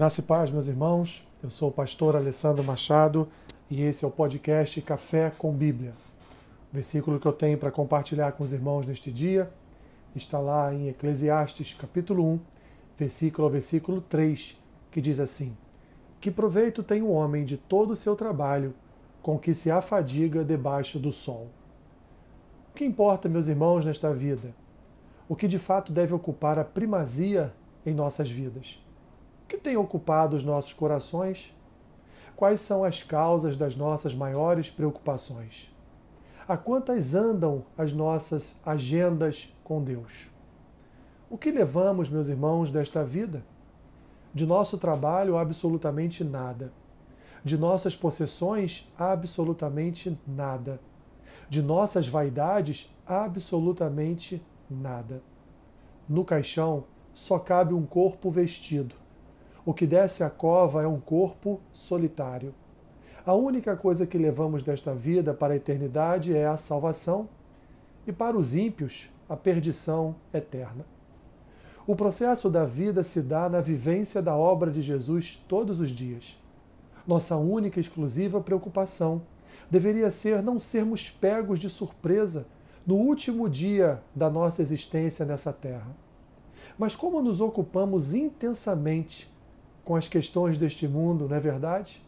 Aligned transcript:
Graça 0.00 0.20
e 0.20 0.24
paz, 0.24 0.50
meus 0.50 0.66
irmãos. 0.66 1.28
Eu 1.42 1.50
sou 1.50 1.68
o 1.68 1.72
pastor 1.72 2.16
Alessandro 2.16 2.64
Machado 2.64 3.28
e 3.70 3.82
esse 3.82 4.02
é 4.02 4.08
o 4.08 4.10
podcast 4.10 4.80
Café 4.80 5.30
com 5.36 5.52
Bíblia. 5.52 5.92
O 6.70 6.74
versículo 6.74 7.20
que 7.20 7.26
eu 7.26 7.34
tenho 7.34 7.58
para 7.58 7.70
compartilhar 7.70 8.32
com 8.32 8.42
os 8.42 8.54
irmãos 8.54 8.86
neste 8.86 9.12
dia 9.12 9.50
está 10.16 10.38
lá 10.38 10.72
em 10.72 10.88
Eclesiastes, 10.88 11.74
capítulo 11.74 12.24
1, 12.24 12.40
versículo 12.96 13.44
ao 13.44 13.52
versículo 13.52 14.00
3, 14.00 14.58
que 14.90 15.02
diz 15.02 15.20
assim: 15.20 15.54
Que 16.18 16.30
proveito 16.30 16.82
tem 16.82 17.02
o 17.02 17.10
homem 17.10 17.44
de 17.44 17.58
todo 17.58 17.90
o 17.90 17.96
seu 17.96 18.16
trabalho 18.16 18.72
com 19.20 19.38
que 19.38 19.52
se 19.52 19.70
afadiga 19.70 20.42
debaixo 20.42 20.98
do 20.98 21.12
sol? 21.12 21.48
O 22.70 22.74
que 22.74 22.86
importa, 22.86 23.28
meus 23.28 23.48
irmãos, 23.48 23.84
nesta 23.84 24.14
vida? 24.14 24.54
O 25.28 25.36
que 25.36 25.46
de 25.46 25.58
fato 25.58 25.92
deve 25.92 26.14
ocupar 26.14 26.58
a 26.58 26.64
primazia 26.64 27.52
em 27.84 27.92
nossas 27.92 28.30
vidas? 28.30 28.80
Que 29.50 29.58
tem 29.58 29.76
ocupado 29.76 30.36
os 30.36 30.44
nossos 30.44 30.72
corações? 30.72 31.52
Quais 32.36 32.60
são 32.60 32.84
as 32.84 33.02
causas 33.02 33.56
das 33.56 33.74
nossas 33.74 34.14
maiores 34.14 34.70
preocupações? 34.70 35.74
A 36.46 36.56
quantas 36.56 37.16
andam 37.16 37.64
as 37.76 37.92
nossas 37.92 38.60
agendas 38.64 39.52
com 39.64 39.82
Deus? 39.82 40.30
O 41.28 41.36
que 41.36 41.50
levamos, 41.50 42.08
meus 42.08 42.28
irmãos, 42.28 42.70
desta 42.70 43.04
vida? 43.04 43.44
De 44.32 44.46
nosso 44.46 44.78
trabalho, 44.78 45.36
absolutamente 45.36 46.22
nada. 46.22 46.72
De 47.42 47.58
nossas 47.58 47.96
possessões, 47.96 48.92
absolutamente 48.96 50.16
nada. 50.24 50.80
De 51.48 51.60
nossas 51.60 52.06
vaidades, 52.06 52.96
absolutamente 53.04 54.40
nada. 54.70 55.20
No 56.08 56.24
caixão 56.24 56.84
só 57.12 57.36
cabe 57.36 57.74
um 57.74 57.84
corpo 57.84 58.30
vestido 58.30 59.00
o 59.64 59.74
que 59.74 59.86
desce 59.86 60.22
à 60.22 60.30
cova 60.30 60.82
é 60.82 60.86
um 60.86 61.00
corpo 61.00 61.60
solitário. 61.72 62.54
A 63.24 63.34
única 63.34 63.76
coisa 63.76 64.06
que 64.06 64.16
levamos 64.16 64.62
desta 64.62 64.94
vida 64.94 65.34
para 65.34 65.52
a 65.52 65.56
eternidade 65.56 66.34
é 66.34 66.46
a 66.46 66.56
salvação, 66.56 67.28
e 68.06 68.12
para 68.12 68.36
os 68.36 68.54
ímpios, 68.54 69.10
a 69.28 69.36
perdição 69.36 70.16
eterna. 70.32 70.84
O 71.86 71.94
processo 71.94 72.48
da 72.48 72.64
vida 72.64 73.02
se 73.02 73.20
dá 73.20 73.48
na 73.48 73.60
vivência 73.60 74.22
da 74.22 74.34
obra 74.34 74.70
de 74.70 74.80
Jesus 74.80 75.42
todos 75.48 75.80
os 75.80 75.90
dias. 75.90 76.38
Nossa 77.06 77.36
única 77.36 77.78
e 77.78 77.82
exclusiva 77.82 78.40
preocupação 78.40 79.22
deveria 79.70 80.10
ser 80.10 80.42
não 80.42 80.58
sermos 80.58 81.10
pegos 81.10 81.58
de 81.58 81.68
surpresa 81.68 82.46
no 82.86 82.96
último 82.96 83.48
dia 83.48 84.02
da 84.14 84.30
nossa 84.30 84.62
existência 84.62 85.24
nessa 85.24 85.52
terra. 85.52 85.94
Mas 86.78 86.96
como 86.96 87.20
nos 87.22 87.40
ocupamos 87.40 88.14
intensamente 88.14 89.30
com 89.90 89.96
as 89.96 90.06
questões 90.06 90.56
deste 90.56 90.86
mundo, 90.86 91.26
não 91.28 91.36
é 91.36 91.40
verdade? 91.40 92.00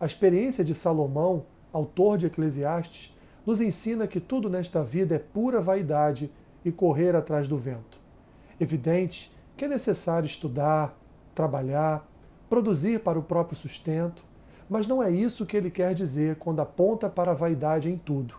A 0.00 0.06
experiência 0.06 0.64
de 0.64 0.74
Salomão, 0.74 1.44
autor 1.70 2.16
de 2.16 2.24
Eclesiastes, 2.24 3.14
nos 3.44 3.60
ensina 3.60 4.06
que 4.06 4.18
tudo 4.18 4.48
nesta 4.48 4.82
vida 4.82 5.16
é 5.16 5.18
pura 5.18 5.60
vaidade 5.60 6.32
e 6.64 6.72
correr 6.72 7.14
atrás 7.14 7.46
do 7.46 7.58
vento. 7.58 8.00
Evidente 8.58 9.30
que 9.58 9.66
é 9.66 9.68
necessário 9.68 10.24
estudar, 10.24 10.98
trabalhar, 11.34 12.10
produzir 12.48 13.00
para 13.00 13.18
o 13.18 13.22
próprio 13.22 13.58
sustento, 13.58 14.24
mas 14.66 14.86
não 14.86 15.02
é 15.02 15.10
isso 15.10 15.44
que 15.44 15.54
ele 15.54 15.70
quer 15.70 15.92
dizer 15.92 16.36
quando 16.36 16.60
aponta 16.60 17.10
para 17.10 17.32
a 17.32 17.34
vaidade 17.34 17.90
em 17.90 17.98
tudo. 17.98 18.36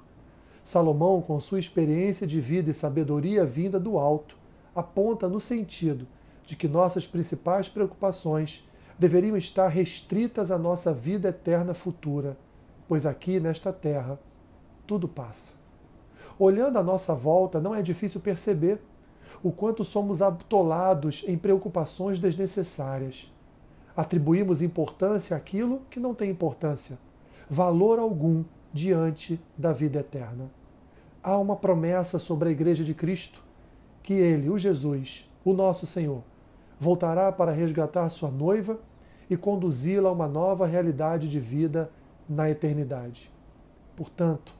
Salomão, 0.63 1.21
com 1.21 1.39
sua 1.39 1.59
experiência 1.59 2.25
de 2.25 2.41
vida 2.41 2.71
e 2.71 2.73
sabedoria 2.73 3.45
vinda 3.45 3.79
do 3.79 3.99
alto, 3.99 4.35
aponta 4.75 5.29
no 5.29 5.39
sentido 5.39 6.07
de 6.45 6.55
que 6.55 6.67
nossas 6.67 7.07
principais 7.07 7.69
preocupações 7.69 8.67
deveriam 8.97 9.35
estar 9.35 9.67
restritas 9.67 10.51
à 10.51 10.57
nossa 10.57 10.93
vida 10.93 11.29
eterna 11.29 11.73
futura, 11.73 12.37
pois 12.87 13.05
aqui 13.05 13.39
nesta 13.39 13.71
terra 13.71 14.19
tudo 14.85 15.07
passa. 15.07 15.53
Olhando 16.37 16.77
à 16.77 16.83
nossa 16.83 17.13
volta, 17.13 17.59
não 17.59 17.73
é 17.73 17.81
difícil 17.81 18.21
perceber 18.21 18.79
o 19.41 19.51
quanto 19.51 19.83
somos 19.83 20.21
atolados 20.21 21.23
em 21.27 21.37
preocupações 21.37 22.19
desnecessárias. 22.19 23.31
Atribuímos 23.95 24.61
importância 24.61 25.35
àquilo 25.35 25.81
que 25.89 25.99
não 25.99 26.13
tem 26.13 26.29
importância, 26.29 26.97
valor 27.49 27.99
algum 27.99 28.43
diante 28.73 29.39
da 29.57 29.71
vida 29.71 29.99
eterna. 29.99 30.49
Há 31.21 31.37
uma 31.37 31.55
promessa 31.55 32.17
sobre 32.17 32.49
a 32.49 32.51
Igreja 32.51 32.83
de 32.83 32.93
Cristo 32.93 33.43
que 34.01 34.13
Ele, 34.13 34.49
o 34.49 34.57
Jesus, 34.57 35.31
o 35.45 35.53
nosso 35.53 35.85
Senhor, 35.85 36.23
voltará 36.83 37.31
para 37.31 37.51
resgatar 37.51 38.09
sua 38.09 38.29
noiva 38.29 38.77
e 39.29 39.37
conduzi-la 39.37 40.09
a 40.09 40.11
uma 40.11 40.27
nova 40.27 40.67
realidade 40.67 41.29
de 41.29 41.39
vida 41.39 41.89
na 42.27 42.49
eternidade. 42.49 43.31
Portanto, 43.95 44.53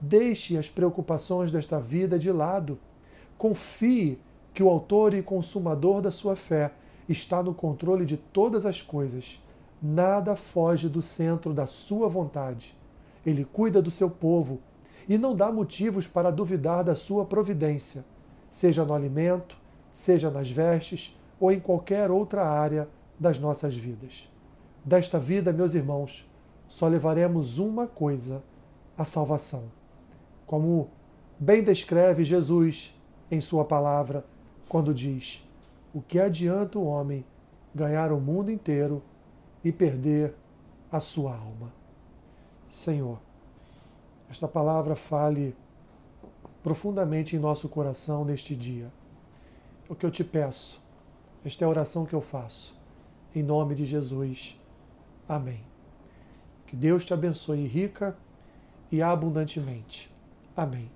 deixe 0.00 0.56
as 0.56 0.68
preocupações 0.68 1.52
desta 1.52 1.78
vida 1.78 2.18
de 2.18 2.32
lado. 2.32 2.78
Confie 3.36 4.18
que 4.54 4.62
o 4.62 4.70
Autor 4.70 5.12
e 5.12 5.22
Consumador 5.22 6.00
da 6.00 6.10
sua 6.10 6.34
fé 6.34 6.72
está 7.06 7.42
no 7.42 7.52
controle 7.52 8.06
de 8.06 8.16
todas 8.16 8.64
as 8.64 8.80
coisas. 8.80 9.40
Nada 9.80 10.34
foge 10.34 10.88
do 10.88 11.02
centro 11.02 11.52
da 11.52 11.66
sua 11.66 12.08
vontade. 12.08 12.74
Ele 13.24 13.44
cuida 13.44 13.82
do 13.82 13.90
seu 13.90 14.08
povo 14.08 14.60
e 15.06 15.18
não 15.18 15.34
dá 15.34 15.52
motivos 15.52 16.06
para 16.06 16.32
duvidar 16.32 16.82
da 16.82 16.94
sua 16.94 17.24
providência, 17.24 18.04
seja 18.48 18.84
no 18.84 18.94
alimento, 18.94 19.56
seja 19.92 20.30
nas 20.30 20.50
vestes, 20.50 21.16
ou 21.38 21.52
em 21.52 21.60
qualquer 21.60 22.10
outra 22.10 22.46
área 22.46 22.88
das 23.18 23.38
nossas 23.38 23.74
vidas. 23.74 24.30
Desta 24.84 25.18
vida, 25.18 25.52
meus 25.52 25.74
irmãos, 25.74 26.30
só 26.68 26.86
levaremos 26.88 27.58
uma 27.58 27.86
coisa: 27.86 28.42
a 28.96 29.04
salvação. 29.04 29.64
Como 30.46 30.88
bem 31.38 31.62
descreve 31.62 32.24
Jesus 32.24 32.94
em 33.30 33.40
Sua 33.40 33.64
palavra, 33.64 34.24
quando 34.68 34.94
diz: 34.94 35.46
O 35.92 36.00
que 36.00 36.20
adianta 36.20 36.78
o 36.78 36.86
homem 36.86 37.24
ganhar 37.74 38.12
o 38.12 38.20
mundo 38.20 38.50
inteiro 38.50 39.02
e 39.64 39.72
perder 39.72 40.34
a 40.90 41.00
sua 41.00 41.32
alma? 41.34 41.72
Senhor, 42.68 43.18
esta 44.30 44.48
palavra 44.48 44.96
fale 44.96 45.54
profundamente 46.62 47.36
em 47.36 47.38
nosso 47.38 47.68
coração 47.68 48.24
neste 48.24 48.56
dia. 48.56 48.90
O 49.88 49.94
que 49.94 50.04
eu 50.04 50.10
te 50.10 50.24
peço 50.24 50.85
esta 51.46 51.64
é 51.64 51.66
a 51.66 51.68
oração 51.68 52.04
que 52.04 52.12
eu 52.12 52.20
faço. 52.20 52.76
Em 53.32 53.40
nome 53.40 53.76
de 53.76 53.84
Jesus. 53.84 54.60
Amém. 55.28 55.62
Que 56.66 56.74
Deus 56.74 57.04
te 57.04 57.14
abençoe 57.14 57.64
rica 57.68 58.16
e 58.90 59.00
abundantemente. 59.00 60.12
Amém. 60.56 60.95